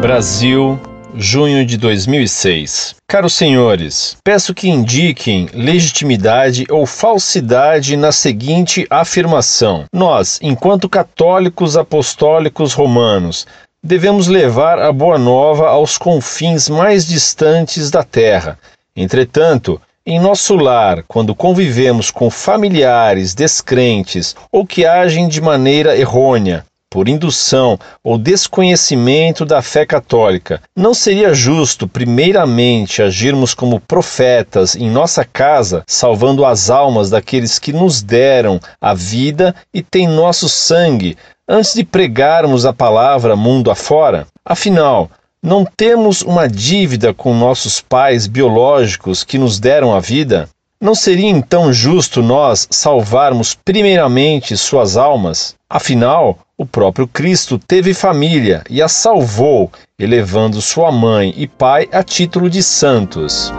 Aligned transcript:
Brasil, 0.00 0.78
junho 1.16 1.66
de 1.66 1.76
2006. 1.76 2.94
Caros 3.08 3.34
senhores, 3.34 4.16
peço 4.22 4.54
que 4.54 4.68
indiquem 4.68 5.48
legitimidade 5.52 6.64
ou 6.70 6.86
falsidade 6.86 7.96
na 7.96 8.12
seguinte 8.12 8.86
afirmação: 8.88 9.86
Nós, 9.92 10.38
enquanto 10.40 10.88
católicos 10.88 11.76
apostólicos 11.76 12.74
romanos, 12.74 13.44
devemos 13.82 14.28
levar 14.28 14.78
a 14.78 14.92
boa 14.92 15.18
nova 15.18 15.68
aos 15.68 15.98
confins 15.98 16.68
mais 16.68 17.04
distantes 17.04 17.90
da 17.90 18.04
terra. 18.04 18.56
Entretanto, 18.94 19.80
em 20.06 20.20
nosso 20.20 20.54
lar, 20.54 21.02
quando 21.08 21.34
convivemos 21.34 22.12
com 22.12 22.30
familiares 22.30 23.34
descrentes 23.34 24.36
ou 24.52 24.64
que 24.64 24.86
agem 24.86 25.26
de 25.26 25.40
maneira 25.40 25.98
errônea, 25.98 26.64
por 26.90 27.08
indução 27.08 27.78
ou 28.02 28.16
desconhecimento 28.16 29.44
da 29.44 29.60
fé 29.60 29.84
católica, 29.84 30.60
não 30.74 30.94
seria 30.94 31.34
justo, 31.34 31.86
primeiramente, 31.86 33.02
agirmos 33.02 33.54
como 33.54 33.80
profetas 33.80 34.74
em 34.74 34.90
nossa 34.90 35.24
casa, 35.24 35.82
salvando 35.86 36.44
as 36.44 36.70
almas 36.70 37.10
daqueles 37.10 37.58
que 37.58 37.72
nos 37.72 38.02
deram 38.02 38.60
a 38.80 38.94
vida 38.94 39.54
e 39.72 39.82
têm 39.82 40.06
nosso 40.06 40.48
sangue, 40.48 41.16
antes 41.48 41.74
de 41.74 41.84
pregarmos 41.84 42.64
a 42.64 42.72
palavra 42.72 43.36
mundo 43.36 43.70
afora? 43.70 44.26
Afinal, 44.44 45.10
não 45.42 45.64
temos 45.64 46.22
uma 46.22 46.48
dívida 46.48 47.14
com 47.14 47.32
nossos 47.34 47.80
pais 47.80 48.26
biológicos 48.26 49.22
que 49.22 49.38
nos 49.38 49.60
deram 49.60 49.94
a 49.94 50.00
vida? 50.00 50.48
Não 50.80 50.94
seria 50.94 51.28
então 51.28 51.72
justo 51.72 52.22
nós 52.22 52.66
salvarmos 52.70 53.54
primeiramente 53.54 54.56
suas 54.56 54.96
almas? 54.96 55.57
Afinal, 55.70 56.38
o 56.56 56.64
próprio 56.64 57.06
Cristo 57.06 57.58
teve 57.58 57.92
família 57.92 58.64
e 58.70 58.80
a 58.80 58.88
salvou, 58.88 59.70
elevando 59.98 60.62
sua 60.62 60.90
mãe 60.90 61.34
e 61.36 61.46
pai 61.46 61.86
a 61.92 62.02
título 62.02 62.48
de 62.48 62.62
santos. 62.62 63.52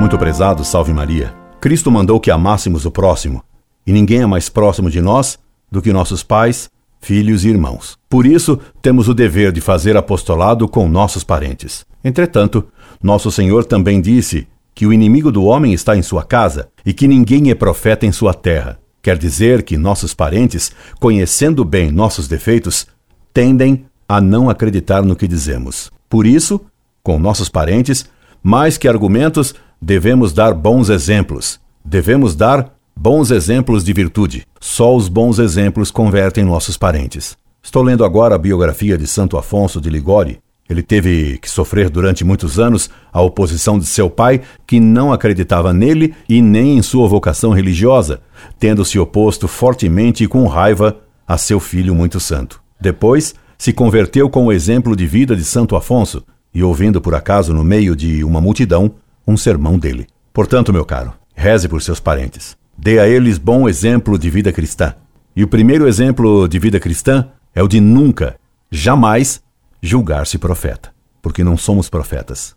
Muito 0.00 0.18
prezado, 0.18 0.64
salve 0.64 0.92
Maria. 0.92 1.32
Cristo 1.60 1.92
mandou 1.92 2.18
que 2.18 2.28
amássemos 2.28 2.84
o 2.84 2.90
próximo, 2.90 3.40
e 3.86 3.92
ninguém 3.92 4.22
é 4.22 4.26
mais 4.26 4.48
próximo 4.48 4.90
de 4.90 5.00
nós 5.00 5.38
do 5.70 5.80
que 5.80 5.92
nossos 5.92 6.24
pais, 6.24 6.68
filhos 7.00 7.44
e 7.44 7.50
irmãos. 7.50 7.96
Por 8.08 8.26
isso, 8.26 8.58
temos 8.82 9.08
o 9.08 9.14
dever 9.14 9.52
de 9.52 9.60
fazer 9.60 9.96
apostolado 9.96 10.66
com 10.66 10.88
nossos 10.88 11.22
parentes. 11.22 11.86
Entretanto, 12.02 12.66
nosso 13.00 13.30
Senhor 13.30 13.64
também 13.64 14.00
disse 14.00 14.48
que 14.80 14.86
o 14.86 14.94
inimigo 14.94 15.30
do 15.30 15.44
homem 15.44 15.74
está 15.74 15.94
em 15.94 16.00
sua 16.00 16.24
casa 16.24 16.70
e 16.86 16.94
que 16.94 17.06
ninguém 17.06 17.50
é 17.50 17.54
profeta 17.54 18.06
em 18.06 18.12
sua 18.12 18.32
terra. 18.32 18.78
Quer 19.02 19.18
dizer 19.18 19.62
que 19.62 19.76
nossos 19.76 20.14
parentes, 20.14 20.72
conhecendo 20.98 21.66
bem 21.66 21.90
nossos 21.90 22.26
defeitos, 22.26 22.86
tendem 23.30 23.84
a 24.08 24.22
não 24.22 24.48
acreditar 24.48 25.02
no 25.02 25.14
que 25.14 25.28
dizemos. 25.28 25.90
Por 26.08 26.26
isso, 26.26 26.62
com 27.02 27.18
nossos 27.18 27.50
parentes, 27.50 28.06
mais 28.42 28.78
que 28.78 28.88
argumentos, 28.88 29.54
devemos 29.82 30.32
dar 30.32 30.54
bons 30.54 30.88
exemplos. 30.88 31.60
Devemos 31.84 32.34
dar 32.34 32.74
bons 32.96 33.30
exemplos 33.30 33.84
de 33.84 33.92
virtude. 33.92 34.46
Só 34.58 34.96
os 34.96 35.08
bons 35.08 35.38
exemplos 35.38 35.90
convertem 35.90 36.42
nossos 36.42 36.78
parentes. 36.78 37.36
Estou 37.62 37.82
lendo 37.82 38.02
agora 38.02 38.34
a 38.34 38.38
biografia 38.38 38.96
de 38.96 39.06
Santo 39.06 39.36
Afonso 39.36 39.78
de 39.78 39.90
Ligório. 39.90 40.38
Ele 40.70 40.84
teve 40.84 41.36
que 41.38 41.50
sofrer 41.50 41.90
durante 41.90 42.24
muitos 42.24 42.60
anos 42.60 42.88
a 43.12 43.20
oposição 43.20 43.76
de 43.76 43.84
seu 43.86 44.08
pai, 44.08 44.40
que 44.64 44.78
não 44.78 45.12
acreditava 45.12 45.72
nele 45.72 46.14
e 46.28 46.40
nem 46.40 46.78
em 46.78 46.82
sua 46.82 47.08
vocação 47.08 47.50
religiosa, 47.50 48.20
tendo 48.56 48.84
se 48.84 48.96
oposto 48.96 49.48
fortemente 49.48 50.22
e 50.22 50.28
com 50.28 50.46
raiva 50.46 50.96
a 51.26 51.36
seu 51.36 51.58
filho 51.58 51.92
muito 51.92 52.20
santo. 52.20 52.62
Depois, 52.80 53.34
se 53.58 53.72
converteu 53.72 54.30
com 54.30 54.46
o 54.46 54.52
exemplo 54.52 54.94
de 54.94 55.08
vida 55.08 55.34
de 55.34 55.42
Santo 55.42 55.74
Afonso 55.74 56.22
e 56.54 56.62
ouvindo 56.62 57.00
por 57.00 57.16
acaso 57.16 57.52
no 57.52 57.64
meio 57.64 57.96
de 57.96 58.22
uma 58.22 58.40
multidão 58.40 58.92
um 59.26 59.36
sermão 59.36 59.76
dele. 59.76 60.06
Portanto, 60.32 60.72
meu 60.72 60.84
caro, 60.84 61.12
reze 61.34 61.68
por 61.68 61.82
seus 61.82 61.98
parentes. 61.98 62.56
Dê 62.78 63.00
a 63.00 63.08
eles 63.08 63.38
bom 63.38 63.68
exemplo 63.68 64.16
de 64.16 64.30
vida 64.30 64.52
cristã. 64.52 64.94
E 65.34 65.42
o 65.42 65.48
primeiro 65.48 65.88
exemplo 65.88 66.48
de 66.48 66.60
vida 66.60 66.78
cristã 66.78 67.26
é 67.52 67.60
o 67.60 67.68
de 67.68 67.80
nunca, 67.80 68.36
jamais 68.70 69.42
julgar-se 69.82 70.38
profeta, 70.38 70.92
porque 71.22 71.42
não 71.42 71.56
somos 71.56 71.88
profetas, 71.88 72.54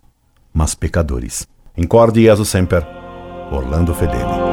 mas 0.54 0.76
pecadores. 0.76 1.48
Incorde 1.78 2.24
Jesus 2.24 2.50
Semper, 2.50 2.86
Orlando 3.52 3.94
Fedeli. 3.94 4.53